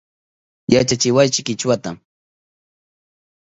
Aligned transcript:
Yachachiwaychi 0.73 1.43
Kichwata 1.47 1.89